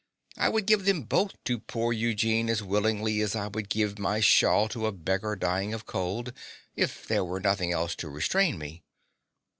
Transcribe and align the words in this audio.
I 0.35 0.49
would 0.49 0.65
give 0.65 0.85
them 0.85 1.03
both 1.03 1.33
to 1.43 1.59
poor 1.59 1.93
Eugene 1.93 2.49
as 2.49 2.63
willingly 2.63 3.21
as 3.21 3.35
I 3.35 3.49
would 3.49 3.69
give 3.69 3.99
my 3.99 4.19
shawl 4.19 4.67
to 4.69 4.87
a 4.87 4.91
beggar 4.91 5.35
dying 5.35 5.75
of 5.75 5.85
cold, 5.85 6.33
if 6.75 7.07
there 7.07 7.23
were 7.23 7.39
nothing 7.39 7.71
else 7.71 7.93
to 7.97 8.09
restrain 8.09 8.57
me. 8.57 8.81